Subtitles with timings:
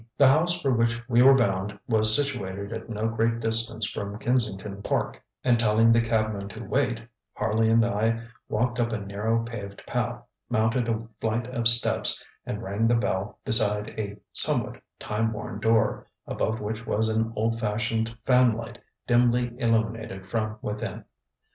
[0.17, 4.81] The house for which we were bound was situated at no great distance from Kensington
[4.81, 9.85] Park, and telling the cabman to wait, Harley and I walked up a narrow, paved
[9.85, 10.19] path,
[10.49, 16.07] mounted a flight of steps, and rang the bell beside a somewhat time worn door,
[16.25, 21.05] above which was an old fashioned fanlight dimly illuminated from within.